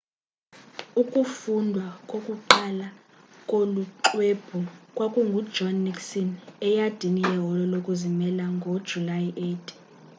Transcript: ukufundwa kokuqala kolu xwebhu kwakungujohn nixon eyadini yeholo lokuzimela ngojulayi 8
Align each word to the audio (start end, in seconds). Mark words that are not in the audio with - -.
ukufundwa 1.01 1.85
kokuqala 2.09 2.87
kolu 3.49 3.81
xwebhu 4.07 4.59
kwakungujohn 4.95 5.77
nixon 5.85 6.29
eyadini 6.67 7.21
yeholo 7.31 7.63
lokuzimela 7.73 8.43
ngojulayi 8.55 9.29
8 9.53 9.73